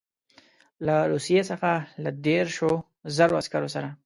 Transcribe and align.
له 0.85 0.95
روسیې 1.11 1.41
څخه 1.49 1.71
له 2.03 2.09
دېرشو 2.25 2.71
زرو 3.15 3.33
عسکرو 3.41 3.69
سره. 3.75 3.89